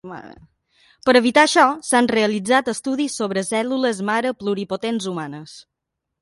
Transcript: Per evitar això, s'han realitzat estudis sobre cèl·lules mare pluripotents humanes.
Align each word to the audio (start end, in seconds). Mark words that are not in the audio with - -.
Per 1.09 1.13
evitar 1.19 1.43
això, 1.47 1.65
s'han 1.89 2.09
realitzat 2.13 2.71
estudis 2.73 3.19
sobre 3.21 3.45
cèl·lules 3.51 4.01
mare 4.11 4.33
pluripotents 4.41 5.11
humanes. 5.13 5.55